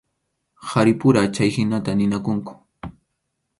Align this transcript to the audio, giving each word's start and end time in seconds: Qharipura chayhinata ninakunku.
Qharipura 0.69 1.21
chayhinata 1.35 1.91
ninakunku. 1.99 2.53